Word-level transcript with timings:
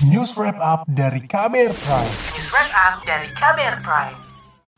News 0.00 0.32
Wrap 0.32 0.56
Up 0.64 0.88
dari 0.88 1.20
KBR 1.28 1.76
Prime. 1.76 2.12
News 2.32 2.48
Wrap 2.56 2.72
Up 2.72 2.94
dari 3.04 3.28
KBR 3.36 3.84
Prime. 3.84 4.16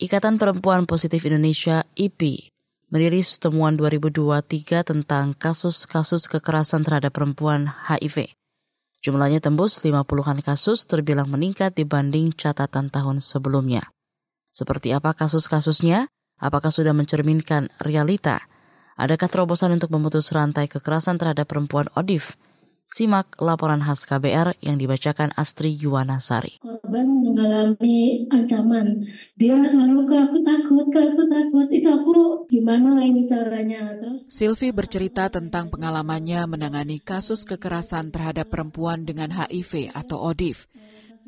Ikatan 0.02 0.34
Perempuan 0.34 0.82
Positif 0.82 1.22
Indonesia 1.22 1.86
(IPI) 1.94 2.50
merilis 2.90 3.38
temuan 3.38 3.78
2023 3.78 4.82
tentang 4.82 5.38
kasus-kasus 5.38 6.26
kekerasan 6.26 6.82
terhadap 6.82 7.14
perempuan 7.14 7.70
HIV. 7.70 8.34
Jumlahnya 8.98 9.38
tembus 9.38 9.78
50-an 9.78 10.42
kasus 10.42 10.90
terbilang 10.90 11.30
meningkat 11.30 11.78
dibanding 11.78 12.34
catatan 12.34 12.90
tahun 12.90 13.22
sebelumnya. 13.22 13.94
Seperti 14.50 14.90
apa 14.90 15.14
kasus-kasusnya? 15.14 16.10
Apakah 16.42 16.74
sudah 16.74 16.98
mencerminkan 16.98 17.70
realita? 17.78 18.42
Adakah 18.98 19.30
terobosan 19.30 19.70
untuk 19.70 19.94
memutus 19.94 20.34
rantai 20.34 20.66
kekerasan 20.66 21.14
terhadap 21.14 21.46
perempuan 21.46 21.86
ODIF? 21.94 22.34
Simak 22.92 23.40
laporan 23.40 23.80
khas 23.80 24.04
KBR 24.04 24.60
yang 24.60 24.76
dibacakan 24.76 25.32
Astri 25.32 25.72
Yuwanasari. 25.80 26.60
Korban 26.60 27.24
mengalami 27.24 28.28
ancaman. 28.28 29.08
Dia 29.32 29.56
selalu 29.64 30.04
ke 30.04 30.16
aku 30.20 30.36
takut, 30.44 30.84
ke 30.92 31.00
aku 31.00 31.24
takut. 31.24 31.66
Itu 31.72 31.88
aku 31.88 32.12
gimana 32.52 33.00
ini 33.00 33.24
caranya. 33.24 33.96
Terus 33.96 34.28
Silvi 34.28 34.76
bercerita 34.76 35.32
tentang 35.32 35.72
pengalamannya 35.72 36.44
menangani 36.44 37.00
kasus 37.00 37.48
kekerasan 37.48 38.12
terhadap 38.12 38.52
perempuan 38.52 39.08
dengan 39.08 39.32
HIV 39.32 39.96
atau 39.96 40.20
ODIF. 40.28 40.68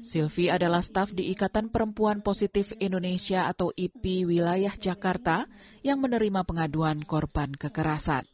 Silvi 0.05 0.53
adalah 0.53 0.85
staf 0.85 1.17
di 1.17 1.33
Ikatan 1.33 1.73
Perempuan 1.73 2.21
Positif 2.21 2.77
Indonesia 2.77 3.49
atau 3.49 3.73
IPI 3.73 4.29
wilayah 4.29 4.77
Jakarta 4.77 5.49
yang 5.81 5.97
menerima 5.97 6.45
pengaduan 6.45 7.01
korban 7.09 7.57
kekerasan. 7.57 8.29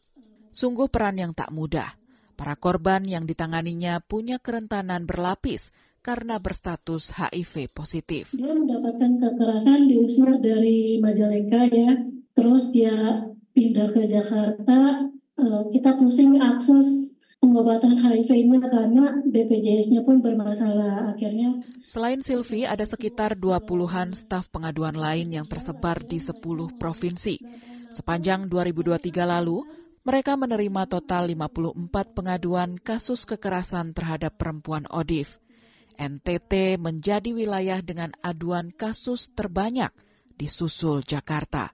Sungguh 0.51 0.91
peran 0.91 1.15
yang 1.15 1.31
tak 1.31 1.47
mudah. 1.55 2.00
Para 2.33 2.55
korban 2.57 3.05
yang 3.05 3.27
ditanganinya 3.27 4.01
punya 4.01 4.41
kerentanan 4.41 5.05
berlapis 5.05 5.75
karena 6.01 6.41
berstatus 6.41 7.13
HIV 7.13 7.69
positif. 7.71 8.33
dia 8.33 8.51
mendapatkan 8.57 9.21
kekerasan 9.21 9.85
diusir 9.85 10.41
dari 10.41 10.97
Majalengka 10.97 11.69
ya. 11.69 11.91
Terus 12.33 12.73
dia 12.73 13.27
pindah 13.53 13.93
ke 13.93 14.01
Jakarta. 14.09 15.07
Eh, 15.37 15.61
kita 15.77 15.99
pusing 16.01 16.41
akses 16.41 17.11
pengobatan 17.41 17.97
HIV-nya 17.97 18.69
karena 18.69 19.05
BPJS-nya 19.25 20.01
pun 20.05 20.21
bermasalah. 20.21 21.17
Akhirnya 21.17 21.61
Selain 21.81 22.21
Silvi, 22.21 22.69
ada 22.69 22.85
sekitar 22.85 23.33
20-an 23.35 24.13
staf 24.13 24.53
pengaduan 24.53 24.93
lain 24.93 25.33
yang 25.33 25.45
tersebar 25.49 26.05
di 26.05 26.21
10 26.21 26.37
provinsi. 26.77 27.41
Sepanjang 27.91 28.47
2023 28.47 29.25
lalu, 29.27 29.65
mereka 30.01 30.33
menerima 30.33 30.89
total 30.89 31.29
54 31.29 32.17
pengaduan 32.17 32.81
kasus 32.81 33.29
kekerasan 33.29 33.93
terhadap 33.93 34.37
perempuan 34.37 34.89
ODIF. 34.89 35.37
NTT 36.01 36.81
menjadi 36.81 37.29
wilayah 37.29 37.77
dengan 37.85 38.09
aduan 38.25 38.73
kasus 38.73 39.29
terbanyak 39.37 39.93
di 40.33 40.49
susul 40.49 41.05
Jakarta. 41.05 41.69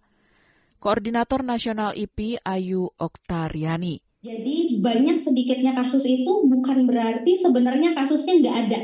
Koordinator 0.78 1.42
Nasional 1.42 1.96
IPI 1.96 2.44
Ayu 2.46 2.86
Oktariani 3.02 3.98
Jadi 4.22 4.78
banyak 4.78 5.18
sedikitnya 5.18 5.74
kasus 5.74 6.06
itu 6.06 6.46
bukan 6.46 6.86
berarti 6.86 7.34
sebenarnya 7.34 7.98
kasusnya 7.98 8.34
nggak 8.44 8.58
ada. 8.68 8.80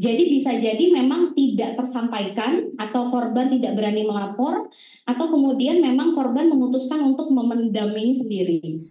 Jadi 0.00 0.32
bisa 0.32 0.56
jadi 0.56 0.80
memang 0.96 1.36
tidak 1.36 1.76
tersampaikan 1.76 2.72
atau 2.80 3.12
korban 3.12 3.52
tidak 3.52 3.76
berani 3.76 4.08
melapor 4.08 4.72
atau 5.04 5.26
kemudian 5.28 5.84
memang 5.84 6.16
korban 6.16 6.48
memutuskan 6.48 7.04
untuk 7.04 7.28
memendam 7.28 7.92
sendiri. 7.92 8.88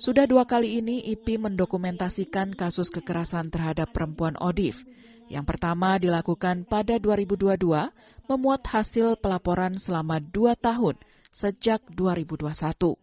Sudah 0.00 0.24
dua 0.24 0.48
kali 0.48 0.80
ini 0.80 1.04
IPI 1.12 1.44
mendokumentasikan 1.44 2.56
kasus 2.56 2.88
kekerasan 2.88 3.52
terhadap 3.52 3.92
perempuan 3.92 4.32
ODIF. 4.40 4.88
Yang 5.28 5.44
pertama 5.44 6.00
dilakukan 6.00 6.64
pada 6.64 6.96
2022, 6.96 7.92
memuat 8.24 8.64
hasil 8.64 9.20
pelaporan 9.20 9.76
selama 9.76 10.24
dua 10.24 10.56
tahun 10.56 10.96
sejak 11.28 11.84
2021. 11.92 12.96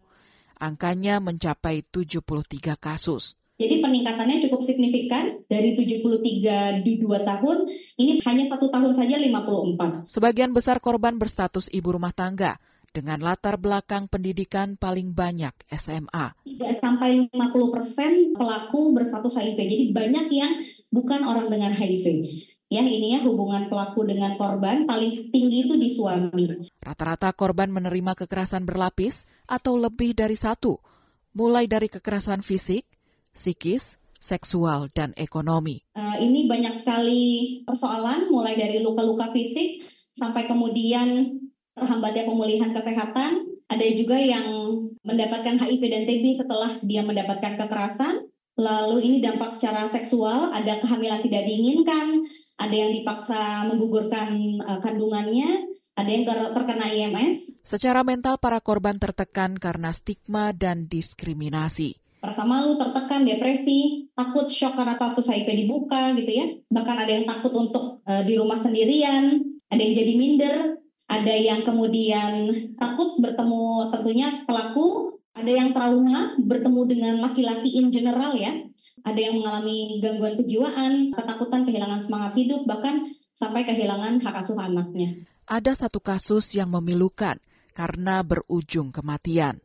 Angkanya 0.58 1.22
mencapai 1.22 1.86
73 1.86 2.74
kasus. 2.74 3.38
Jadi 3.58 3.82
peningkatannya 3.82 4.38
cukup 4.46 4.62
signifikan 4.62 5.42
dari 5.50 5.74
73 5.74 6.86
di 6.86 7.02
2 7.02 7.26
tahun, 7.26 7.66
ini 7.98 8.22
hanya 8.22 8.46
satu 8.46 8.70
tahun 8.70 8.94
saja 8.94 9.18
54. 9.18 10.06
Sebagian 10.06 10.54
besar 10.54 10.78
korban 10.78 11.18
berstatus 11.18 11.66
ibu 11.74 11.90
rumah 11.90 12.14
tangga 12.14 12.62
dengan 12.94 13.18
latar 13.18 13.58
belakang 13.58 14.06
pendidikan 14.06 14.78
paling 14.78 15.10
banyak 15.10 15.50
SMA. 15.74 16.38
Tidak 16.46 16.72
sampai 16.78 17.26
50% 17.34 18.38
pelaku 18.38 18.94
berstatus 18.94 19.34
HIV. 19.34 19.58
Jadi 19.58 19.84
banyak 19.90 20.26
yang 20.30 20.52
bukan 20.94 21.26
orang 21.26 21.50
dengan 21.50 21.74
HIV. 21.74 22.22
Ya, 22.68 22.84
ini 22.84 23.16
ya 23.16 23.24
hubungan 23.24 23.66
pelaku 23.66 24.04
dengan 24.04 24.36
korban 24.36 24.84
paling 24.84 25.32
tinggi 25.32 25.64
itu 25.64 25.74
di 25.80 25.88
suami. 25.88 26.68
Rata-rata 26.78 27.32
korban 27.32 27.72
menerima 27.72 28.12
kekerasan 28.12 28.68
berlapis 28.68 29.24
atau 29.48 29.80
lebih 29.80 30.12
dari 30.12 30.36
satu, 30.36 30.76
mulai 31.32 31.64
dari 31.64 31.88
kekerasan 31.88 32.44
fisik, 32.44 32.84
psikis, 33.38 33.94
seksual, 34.18 34.90
dan 34.90 35.14
ekonomi. 35.14 35.86
Uh, 35.94 36.18
ini 36.18 36.50
banyak 36.50 36.74
sekali 36.74 37.22
persoalan, 37.62 38.26
mulai 38.34 38.58
dari 38.58 38.82
luka-luka 38.82 39.30
fisik 39.30 39.86
sampai 40.18 40.50
kemudian 40.50 41.38
terhambatnya 41.78 42.26
pemulihan 42.26 42.74
kesehatan. 42.74 43.46
Ada 43.70 43.86
juga 43.94 44.18
yang 44.18 44.48
mendapatkan 45.06 45.60
HIV 45.60 45.82
dan 45.86 46.02
TB 46.08 46.24
setelah 46.42 46.82
dia 46.82 47.06
mendapatkan 47.06 47.54
kekerasan. 47.54 48.26
Lalu 48.58 49.06
ini 49.06 49.16
dampak 49.22 49.54
secara 49.54 49.86
seksual, 49.86 50.50
ada 50.50 50.82
kehamilan 50.82 51.22
tidak 51.22 51.46
diinginkan, 51.46 52.26
ada 52.58 52.74
yang 52.74 52.90
dipaksa 52.90 53.70
menggugurkan 53.70 54.58
uh, 54.66 54.82
kandungannya, 54.82 55.70
ada 55.94 56.10
yang 56.10 56.26
terkena 56.26 56.90
IMS. 56.90 57.62
Secara 57.62 58.02
mental, 58.02 58.42
para 58.42 58.58
korban 58.58 58.98
tertekan 58.98 59.54
karena 59.54 59.94
stigma 59.94 60.50
dan 60.50 60.90
diskriminasi. 60.90 62.02
Merasa 62.18 62.42
malu, 62.42 62.74
tertekan, 62.74 63.22
depresi, 63.22 64.10
takut 64.10 64.50
shock 64.50 64.74
karena 64.74 64.98
status 64.98 65.30
HIV 65.30 65.66
dibuka 65.66 66.10
gitu 66.18 66.32
ya. 66.34 66.46
Bahkan 66.66 66.96
ada 67.06 67.12
yang 67.14 67.26
takut 67.30 67.54
untuk 67.54 68.02
uh, 68.02 68.22
di 68.26 68.34
rumah 68.34 68.58
sendirian, 68.58 69.38
ada 69.70 69.80
yang 69.80 69.94
jadi 69.94 70.12
minder, 70.18 70.56
ada 71.08 71.34
yang 71.34 71.62
kemudian 71.62 72.52
takut 72.74 73.16
bertemu 73.22 73.94
tentunya 73.94 74.28
pelaku, 74.44 75.16
ada 75.32 75.48
yang 75.48 75.70
trauma 75.70 76.34
bertemu 76.36 76.80
dengan 76.90 77.14
laki-laki 77.22 77.78
in 77.78 77.94
general 77.94 78.34
ya, 78.34 78.66
ada 79.06 79.20
yang 79.20 79.38
mengalami 79.38 80.02
gangguan 80.02 80.34
kejiwaan, 80.36 81.14
ketakutan, 81.14 81.62
kehilangan 81.64 82.02
semangat 82.02 82.32
hidup, 82.34 82.66
bahkan 82.66 82.98
sampai 83.32 83.62
kehilangan 83.62 84.18
hak 84.18 84.36
asuh 84.42 84.58
anaknya. 84.58 85.22
Ada 85.48 85.86
satu 85.86 86.02
kasus 86.02 86.52
yang 86.58 86.74
memilukan 86.74 87.38
karena 87.72 88.20
berujung 88.26 88.90
kematian. 88.90 89.62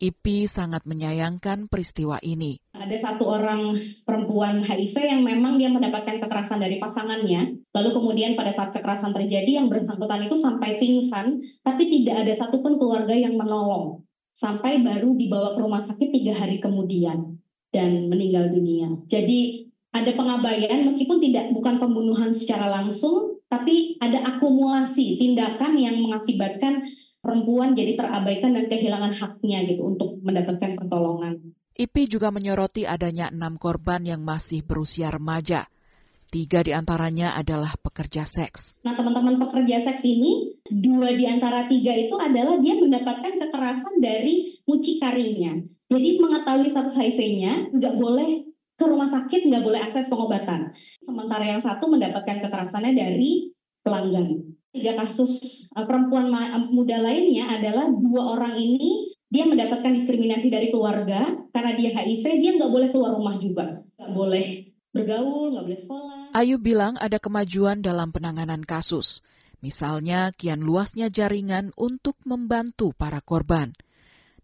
IPI 0.00 0.48
sangat 0.48 0.88
menyayangkan 0.88 1.68
peristiwa 1.68 2.16
ini. 2.24 2.56
Ada 2.72 2.96
satu 2.96 3.28
orang 3.28 3.76
perempuan 4.08 4.64
HIV 4.64 4.96
yang 4.96 5.20
memang 5.20 5.60
dia 5.60 5.68
mendapatkan 5.68 6.16
kekerasan 6.16 6.56
dari 6.56 6.80
pasangannya, 6.80 7.60
lalu 7.76 7.90
kemudian 7.92 8.32
pada 8.32 8.48
saat 8.48 8.72
kekerasan 8.72 9.12
terjadi 9.12 9.60
yang 9.60 9.68
bersangkutan 9.68 10.24
itu 10.24 10.40
sampai 10.40 10.80
pingsan, 10.80 11.44
tapi 11.60 11.92
tidak 11.92 12.24
ada 12.24 12.32
satupun 12.32 12.80
keluarga 12.80 13.12
yang 13.12 13.36
menolong. 13.36 14.00
Sampai 14.32 14.80
baru 14.80 15.12
dibawa 15.12 15.52
ke 15.52 15.60
rumah 15.60 15.84
sakit 15.84 16.08
tiga 16.08 16.32
hari 16.32 16.64
kemudian 16.64 17.36
dan 17.68 18.08
meninggal 18.08 18.48
dunia. 18.48 18.88
Jadi 19.04 19.68
ada 19.92 20.16
pengabaian 20.16 20.86
meskipun 20.88 21.20
tidak 21.20 21.52
bukan 21.52 21.76
pembunuhan 21.76 22.32
secara 22.32 22.72
langsung, 22.72 23.42
tapi 23.50 23.98
ada 24.00 24.22
akumulasi 24.32 25.18
tindakan 25.20 25.76
yang 25.76 25.98
mengakibatkan 25.98 26.86
perempuan 27.20 27.76
jadi 27.76 27.96
terabaikan 27.96 28.56
dan 28.56 28.66
kehilangan 28.66 29.12
haknya 29.12 29.64
gitu 29.68 29.86
untuk 29.86 30.18
mendapatkan 30.24 30.76
pertolongan. 30.76 31.54
IPI 31.80 32.04
juga 32.12 32.28
menyoroti 32.28 32.84
adanya 32.84 33.32
enam 33.32 33.56
korban 33.56 34.04
yang 34.04 34.20
masih 34.20 34.60
berusia 34.60 35.08
remaja. 35.08 35.70
Tiga 36.30 36.62
di 36.62 36.70
antaranya 36.70 37.34
adalah 37.34 37.74
pekerja 37.74 38.22
seks. 38.22 38.78
Nah, 38.86 38.94
teman-teman 38.94 39.40
pekerja 39.42 39.82
seks 39.82 40.06
ini, 40.06 40.54
dua 40.70 41.10
di 41.10 41.26
antara 41.26 41.66
tiga 41.66 41.90
itu 41.90 42.14
adalah 42.14 42.60
dia 42.62 42.78
mendapatkan 42.78 43.34
kekerasan 43.34 43.98
dari 43.98 44.62
mucikarinya. 44.62 45.58
Jadi 45.90 46.08
mengetahui 46.22 46.70
status 46.70 46.94
HIV-nya, 46.94 47.74
nggak 47.74 47.94
boleh 47.98 48.46
ke 48.78 48.84
rumah 48.86 49.10
sakit, 49.10 49.50
nggak 49.50 49.64
boleh 49.66 49.80
akses 49.90 50.06
pengobatan. 50.06 50.70
Sementara 51.02 51.50
yang 51.50 51.58
satu 51.58 51.90
mendapatkan 51.90 52.46
kekerasannya 52.46 52.94
dari 52.94 53.50
pelanggan. 53.82 54.54
Tiga 54.70 54.94
kasus 54.94 55.66
uh, 55.74 55.82
perempuan 55.82 56.30
muda 56.70 57.02
lainnya 57.02 57.50
adalah 57.58 57.90
dua 57.90 58.38
orang 58.38 58.54
ini 58.54 59.10
dia 59.30 59.46
mendapatkan 59.46 59.94
diskriminasi 59.94 60.50
dari 60.50 60.74
keluarga 60.74 61.30
karena 61.54 61.78
dia 61.78 61.94
HIV, 61.94 62.24
dia 62.42 62.50
nggak 62.58 62.70
boleh 62.70 62.88
keluar 62.90 63.14
rumah 63.14 63.38
juga, 63.38 63.78
nggak 63.94 64.10
boleh 64.10 64.46
bergaul, 64.90 65.54
nggak 65.54 65.64
boleh 65.70 65.78
sekolah. 65.78 66.20
Ayu 66.34 66.58
bilang 66.58 66.98
ada 66.98 67.22
kemajuan 67.22 67.78
dalam 67.78 68.10
penanganan 68.10 68.66
kasus. 68.66 69.22
Misalnya 69.62 70.34
kian 70.34 70.66
luasnya 70.66 71.12
jaringan 71.12 71.70
untuk 71.78 72.18
membantu 72.26 72.90
para 72.90 73.22
korban. 73.22 73.76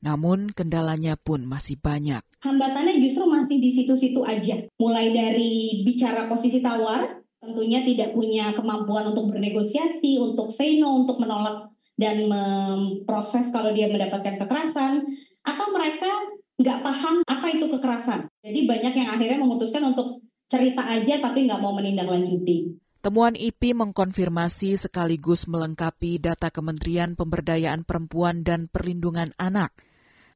Namun 0.05 0.55
kendalanya 0.55 1.19
pun 1.19 1.49
masih 1.49 1.81
banyak. 1.83 2.23
Hambatannya 2.47 3.03
justru 3.03 3.27
masih 3.27 3.59
di 3.59 3.75
situ-situ 3.75 4.23
aja. 4.23 4.71
Mulai 4.79 5.11
dari 5.11 5.83
bicara 5.83 6.31
posisi 6.31 6.63
tawar, 6.63 7.26
tentunya 7.47 7.87
tidak 7.87 8.13
punya 8.13 8.51
kemampuan 8.53 9.15
untuk 9.15 9.31
bernegosiasi, 9.31 10.19
untuk 10.19 10.51
say 10.51 10.83
no, 10.83 11.07
untuk 11.07 11.23
menolak 11.23 11.71
dan 11.95 12.27
memproses 12.29 13.49
kalau 13.55 13.71
dia 13.73 13.87
mendapatkan 13.89 14.37
kekerasan, 14.43 15.07
atau 15.47 15.67
mereka 15.71 16.11
nggak 16.59 16.79
paham 16.83 17.15
apa 17.25 17.47
itu 17.55 17.67
kekerasan. 17.71 18.27
Jadi 18.43 18.61
banyak 18.67 18.93
yang 18.99 19.09
akhirnya 19.15 19.39
memutuskan 19.41 19.95
untuk 19.95 20.25
cerita 20.51 20.83
aja 20.87 21.23
tapi 21.23 21.47
nggak 21.47 21.61
mau 21.63 21.73
menindaklanjuti. 21.77 22.83
Temuan 23.05 23.39
IP 23.39 23.71
mengkonfirmasi 23.71 24.75
sekaligus 24.83 25.47
melengkapi 25.47 26.19
data 26.19 26.51
Kementerian 26.51 27.15
Pemberdayaan 27.15 27.87
Perempuan 27.87 28.43
dan 28.43 28.67
Perlindungan 28.67 29.31
Anak. 29.39 29.79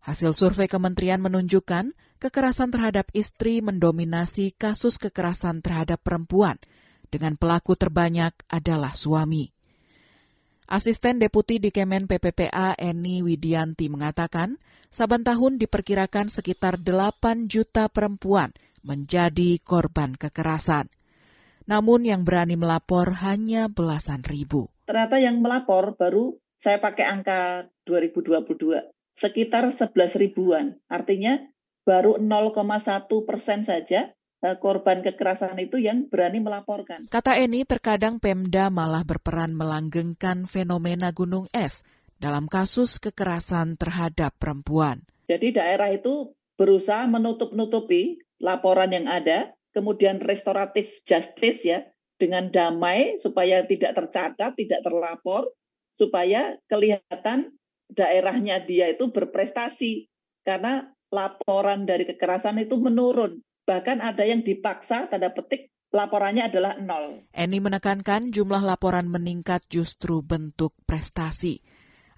Hasil 0.06 0.32
survei 0.32 0.70
kementerian 0.70 1.18
menunjukkan 1.18 1.98
kekerasan 2.22 2.70
terhadap 2.70 3.10
istri 3.10 3.58
mendominasi 3.58 4.54
kasus 4.54 5.02
kekerasan 5.02 5.66
terhadap 5.66 5.98
perempuan, 6.00 6.62
dengan 7.10 7.34
pelaku 7.34 7.74
terbanyak 7.74 8.32
adalah 8.46 8.94
suami. 8.94 9.50
Asisten 10.70 11.18
Deputi 11.18 11.58
di 11.58 11.74
Kemen 11.74 12.06
PPPA 12.06 12.78
Eni 12.78 13.26
Widianti 13.26 13.90
mengatakan, 13.90 14.54
saban 14.86 15.26
tahun 15.26 15.58
diperkirakan 15.58 16.30
sekitar 16.30 16.78
8 16.78 17.50
juta 17.50 17.90
perempuan 17.90 18.54
menjadi 18.86 19.58
korban 19.60 20.14
kekerasan 20.14 20.86
namun 21.70 22.02
yang 22.02 22.26
berani 22.26 22.58
melapor 22.58 23.14
hanya 23.22 23.70
belasan 23.70 24.26
ribu. 24.26 24.66
Ternyata 24.90 25.22
yang 25.22 25.38
melapor 25.38 25.94
baru 25.94 26.34
saya 26.58 26.82
pakai 26.82 27.06
angka 27.06 27.70
2022, 27.86 28.90
sekitar 29.14 29.70
11 29.70 29.94
ribuan. 30.18 30.74
Artinya 30.90 31.38
baru 31.86 32.18
0,1 32.18 33.06
persen 33.22 33.62
saja 33.62 34.10
korban 34.60 35.04
kekerasan 35.04 35.56
itu 35.60 35.76
yang 35.76 36.08
berani 36.08 36.40
melaporkan. 36.40 37.06
Kata 37.12 37.37
Eni, 37.37 37.69
terkadang 37.69 38.16
Pemda 38.16 38.72
malah 38.72 39.04
berperan 39.04 39.52
melanggengkan 39.52 40.48
fenomena 40.48 41.12
gunung 41.12 41.44
es 41.52 41.84
dalam 42.16 42.48
kasus 42.48 42.96
kekerasan 43.00 43.76
terhadap 43.76 44.37
perempuan. 44.40 45.04
Jadi 45.28 45.56
daerah 45.56 45.92
itu 45.92 46.32
berusaha 46.56 47.04
menutup-nutupi 47.08 48.20
laporan 48.40 48.92
yang 48.92 49.08
ada 49.08 49.52
kemudian 49.72 50.19
restoratif 50.19 51.00
justice 51.06 51.64
ya 51.64 51.86
dengan 52.20 52.52
damai 52.52 53.16
supaya 53.16 53.64
tidak 53.64 53.96
tercatat, 53.96 54.52
tidak 54.52 54.81
terlapor, 54.84 55.48
supaya 55.88 56.60
kelihatan 56.69 57.56
daerahnya 57.88 58.60
dia 58.60 58.93
itu 58.93 59.08
berprestasi 59.08 60.12
karena 60.44 60.93
laporan 61.10 61.88
dari 61.88 62.04
kekerasan 62.06 62.60
itu 62.60 62.76
menurun. 62.76 63.40
Bahkan 63.70 64.02
ada 64.02 64.26
yang 64.26 64.43
dipaksa 64.43 65.06
tanda 65.06 65.31
petik 65.31 65.70
laporannya 65.94 66.50
adalah 66.50 66.75
nol. 66.82 67.22
Eni 67.31 67.62
menekankan 67.62 68.34
jumlah 68.34 68.67
laporan 68.67 69.06
meningkat 69.06 69.62
justru 69.70 70.26
bentuk 70.26 70.75
prestasi. 70.90 71.62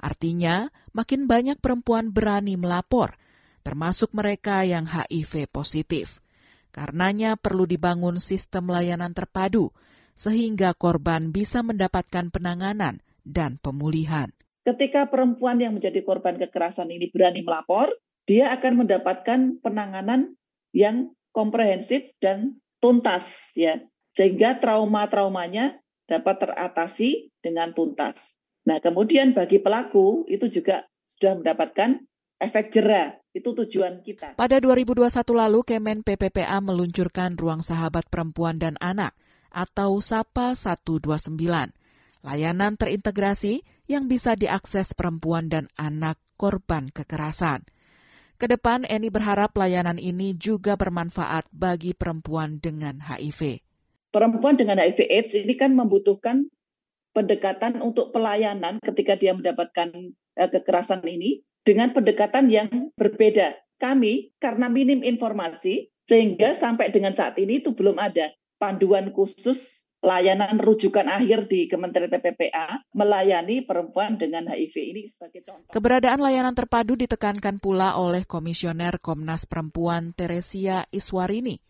Artinya, 0.01 0.73
makin 0.97 1.29
banyak 1.29 1.61
perempuan 1.61 2.09
berani 2.09 2.57
melapor, 2.57 3.21
termasuk 3.61 4.17
mereka 4.17 4.65
yang 4.65 4.89
HIV 4.89 5.53
positif. 5.53 6.25
Karenanya 6.73 7.37
perlu 7.37 7.69
dibangun 7.69 8.17
sistem 8.17 8.73
layanan 8.73 9.13
terpadu 9.13 9.77
sehingga 10.17 10.73
korban 10.73 11.37
bisa 11.37 11.61
mendapatkan 11.61 12.33
penanganan 12.33 13.05
dan 13.29 13.61
pemulihan. 13.61 14.33
Ketika 14.65 15.13
perempuan 15.13 15.61
yang 15.61 15.77
menjadi 15.77 16.01
korban 16.01 16.41
kekerasan 16.41 16.89
ini 16.89 17.13
berani 17.13 17.45
melapor, 17.45 17.93
dia 18.25 18.57
akan 18.57 18.89
mendapatkan 18.89 19.61
penanganan 19.61 20.41
yang 20.73 21.13
komprehensif 21.33 22.13
dan 22.21 22.61
tuntas 22.79 23.53
ya. 23.57 23.81
Sehingga 24.13 24.61
trauma-traumanya 24.61 25.81
dapat 26.05 26.45
teratasi 26.45 27.33
dengan 27.41 27.73
tuntas. 27.73 28.37
Nah, 28.69 28.79
kemudian 28.79 29.33
bagi 29.33 29.59
pelaku 29.59 30.29
itu 30.29 30.47
juga 30.47 30.87
sudah 31.09 31.41
mendapatkan 31.41 32.05
efek 32.39 32.71
jerah. 32.71 33.17
Itu 33.33 33.57
tujuan 33.57 34.05
kita. 34.05 34.37
Pada 34.37 34.61
2021 34.61 35.09
lalu, 35.33 35.65
Kemen 35.65 36.05
PPPA 36.05 36.61
meluncurkan 36.61 37.41
Ruang 37.41 37.65
Sahabat 37.65 38.05
Perempuan 38.13 38.61
dan 38.61 38.77
Anak 38.77 39.17
atau 39.49 40.01
SAPA 40.05 40.53
129, 40.53 41.41
layanan 42.21 42.77
terintegrasi 42.77 43.65
yang 43.89 44.09
bisa 44.09 44.37
diakses 44.37 44.93
perempuan 44.93 45.49
dan 45.49 45.73
anak 45.81 46.21
korban 46.37 46.89
kekerasan. 46.93 47.65
Ke 48.43 48.51
depan, 48.51 48.83
Eni 48.91 49.07
berharap 49.07 49.55
layanan 49.55 50.03
ini 50.03 50.35
juga 50.35 50.75
bermanfaat 50.75 51.47
bagi 51.55 51.95
perempuan 51.95 52.59
dengan 52.59 52.99
HIV. 52.99 53.63
Perempuan 54.11 54.59
dengan 54.59 54.83
HIV 54.83 55.07
AIDS 55.07 55.39
ini 55.39 55.55
kan 55.55 55.79
membutuhkan 55.79 56.51
pendekatan 57.15 57.79
untuk 57.79 58.11
pelayanan 58.11 58.83
ketika 58.83 59.15
dia 59.15 59.31
mendapatkan 59.31 59.95
eh, 60.35 60.51
kekerasan 60.51 61.07
ini 61.07 61.47
dengan 61.63 61.95
pendekatan 61.95 62.51
yang 62.51 62.91
berbeda. 62.99 63.63
Kami 63.79 64.35
karena 64.43 64.67
minim 64.67 65.07
informasi 65.07 65.95
sehingga 66.11 66.51
sampai 66.59 66.91
dengan 66.91 67.15
saat 67.15 67.39
ini 67.39 67.63
itu 67.63 67.71
belum 67.79 67.95
ada 68.03 68.35
panduan 68.59 69.15
khusus 69.15 69.87
layanan 70.03 70.59
rujukan 70.59 71.07
akhir 71.07 71.47
di 71.47 71.71
Kementerian 71.71 72.11
PPPA 72.11 72.91
melayani 72.91 73.63
perempuan 73.63 74.19
dengan 74.19 74.51
HIV 74.51 74.75
ini 74.75 75.03
sebagai 75.07 75.47
contoh. 75.47 75.71
Keberadaan 75.71 76.19
layanan 76.19 76.59
terpadu 76.59 76.99
ditekankan 76.99 77.63
pula 77.63 77.95
oleh 77.95 78.27
Komisioner 78.27 78.99
Komnas 78.99 79.47
Perempuan 79.47 80.11
Teresia 80.13 80.91
Iswarini. 80.91 81.63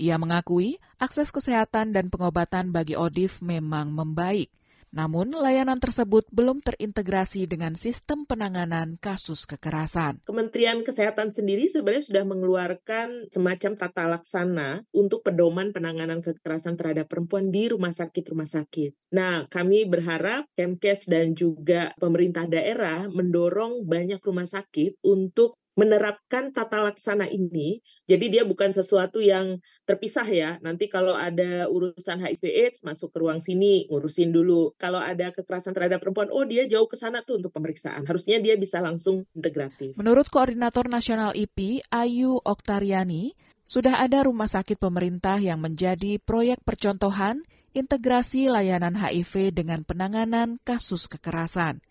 Ia 0.00 0.16
mengakui 0.16 0.80
akses 0.96 1.28
kesehatan 1.28 1.92
dan 1.92 2.08
pengobatan 2.08 2.72
bagi 2.72 2.96
ODIF 2.96 3.44
memang 3.44 3.92
membaik. 3.92 4.48
Namun, 4.90 5.36
layanan 5.36 5.76
tersebut 5.76 6.26
belum 6.32 6.64
terintegrasi 6.64 7.44
dengan 7.44 7.76
sistem 7.76 8.24
penanganan 8.24 8.96
kasus 8.98 9.44
kekerasan. 9.44 10.24
Kementerian 10.24 10.80
Kesehatan 10.80 11.30
sendiri 11.30 11.68
sebenarnya 11.68 12.04
sudah 12.08 12.24
mengeluarkan 12.24 13.28
semacam 13.28 13.72
tata 13.76 14.04
laksana 14.08 14.82
untuk 14.90 15.20
pedoman 15.20 15.70
penanganan 15.70 16.24
kekerasan 16.24 16.80
terhadap 16.80 17.06
perempuan 17.06 17.52
di 17.52 17.68
rumah 17.68 17.92
sakit-rumah 17.92 18.48
sakit. 18.48 19.12
Nah, 19.12 19.44
kami 19.48 19.84
berharap 19.84 20.48
Kemkes 20.56 21.08
dan 21.08 21.36
juga 21.36 21.92
pemerintah 22.00 22.48
daerah 22.48 23.06
mendorong 23.08 23.84
banyak 23.84 24.20
rumah 24.24 24.48
sakit 24.48 25.00
untuk 25.04 25.60
menerapkan 25.78 26.50
tata 26.50 26.82
laksana 26.82 27.30
ini, 27.30 27.78
jadi 28.10 28.26
dia 28.26 28.42
bukan 28.42 28.74
sesuatu 28.74 29.22
yang 29.22 29.62
terpisah 29.86 30.26
ya. 30.26 30.50
Nanti 30.58 30.90
kalau 30.90 31.14
ada 31.14 31.70
urusan 31.70 32.18
HIV 32.18 32.42
AIDS 32.42 32.82
masuk 32.82 33.14
ke 33.14 33.22
ruang 33.22 33.38
sini, 33.38 33.86
ngurusin 33.86 34.34
dulu. 34.34 34.74
Kalau 34.74 34.98
ada 34.98 35.30
kekerasan 35.30 35.78
terhadap 35.78 36.02
perempuan, 36.02 36.34
oh 36.34 36.42
dia 36.42 36.66
jauh 36.66 36.90
ke 36.90 36.98
sana 36.98 37.22
tuh 37.22 37.38
untuk 37.38 37.54
pemeriksaan. 37.54 38.02
Harusnya 38.10 38.42
dia 38.42 38.58
bisa 38.58 38.82
langsung 38.82 39.22
integratif. 39.38 39.94
Menurut 39.94 40.26
Koordinator 40.26 40.90
Nasional 40.90 41.30
IP, 41.38 41.86
Ayu 41.94 42.42
Oktariani, 42.42 43.38
sudah 43.62 44.02
ada 44.02 44.26
rumah 44.26 44.50
sakit 44.50 44.82
pemerintah 44.82 45.38
yang 45.38 45.62
menjadi 45.62 46.18
proyek 46.18 46.58
percontohan 46.66 47.46
integrasi 47.76 48.50
layanan 48.50 48.98
HIV 48.98 49.54
dengan 49.54 49.86
penanganan 49.86 50.58
kasus 50.66 51.06
kekerasan 51.06 51.84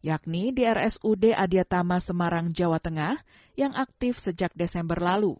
yakni 0.00 0.54
di 0.54 0.64
RSUD 0.64 1.34
Adiatama 1.34 1.98
Semarang, 1.98 2.50
Jawa 2.54 2.78
Tengah 2.78 3.18
yang 3.58 3.74
aktif 3.74 4.18
sejak 4.22 4.54
Desember 4.54 4.98
lalu. 4.98 5.36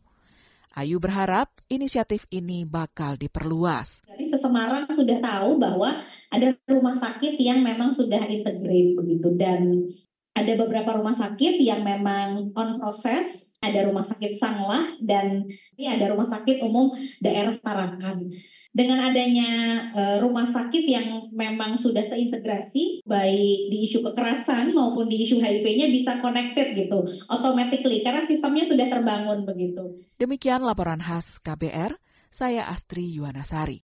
Ayu 0.78 1.02
berharap 1.02 1.50
inisiatif 1.66 2.28
ini 2.30 2.62
bakal 2.62 3.18
diperluas. 3.18 4.04
Jadi 4.06 4.24
sesemarang 4.30 4.86
sudah 4.92 5.18
tahu 5.18 5.58
bahwa 5.58 5.98
ada 6.30 6.54
rumah 6.70 6.94
sakit 6.94 7.34
yang 7.40 7.64
memang 7.64 7.90
sudah 7.90 8.22
integrate 8.28 8.94
begitu 8.94 9.34
dan 9.34 9.90
ada 10.38 10.52
beberapa 10.54 11.02
rumah 11.02 11.16
sakit 11.16 11.58
yang 11.58 11.82
memang 11.82 12.54
on 12.54 12.78
proses, 12.78 13.47
ada 13.58 13.90
rumah 13.90 14.06
sakit 14.06 14.32
Sanglah 14.38 14.86
dan 15.02 15.50
ini 15.74 15.86
ada 15.90 16.14
rumah 16.14 16.30
sakit 16.30 16.62
umum 16.62 16.94
daerah 17.18 17.58
Tarakan 17.58 18.30
dengan 18.70 19.10
adanya 19.10 19.50
uh, 19.90 20.16
rumah 20.22 20.46
sakit 20.46 20.84
yang 20.86 21.26
memang 21.34 21.74
sudah 21.74 22.06
terintegrasi 22.06 23.02
baik 23.02 23.60
di 23.74 23.90
isu 23.90 24.06
kekerasan 24.06 24.70
maupun 24.70 25.10
di 25.10 25.26
isu 25.26 25.42
HIV-nya 25.42 25.90
bisa 25.90 26.22
connected 26.22 26.78
gitu 26.78 27.02
automatically 27.26 28.06
karena 28.06 28.22
sistemnya 28.22 28.62
sudah 28.62 28.86
terbangun 28.86 29.42
begitu. 29.42 29.98
Demikian 30.20 30.62
laporan 30.62 31.02
khas 31.02 31.42
KBR, 31.42 31.98
saya 32.30 32.70
Astri 32.70 33.10
Yuwanasari. 33.10 33.82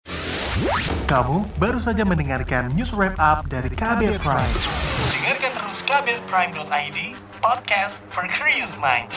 Kamu 1.06 1.60
baru 1.60 1.78
saja 1.78 2.02
mendengarkan 2.02 2.72
news 2.74 2.90
wrap 2.96 3.14
up 3.20 3.46
dari 3.46 3.70
KBR 3.70 4.18
Prime. 4.18 4.54
Dengarkan 5.14 5.52
terus 5.54 5.78
kbrprime.id, 5.86 6.98
podcast 7.38 8.02
for 8.10 8.26
curious 8.26 8.74
minds. 8.80 9.14